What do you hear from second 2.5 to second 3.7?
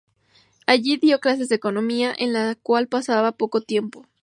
cuales pasaba poco